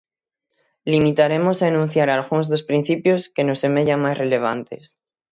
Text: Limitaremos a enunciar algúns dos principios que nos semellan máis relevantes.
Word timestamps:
Limitaremos 0.93 1.57
a 1.59 1.69
enunciar 1.73 2.09
algúns 2.09 2.45
dos 2.51 2.65
principios 2.69 3.21
que 3.33 3.45
nos 3.47 3.61
semellan 3.63 4.03
máis 4.05 4.19
relevantes. 4.23 4.85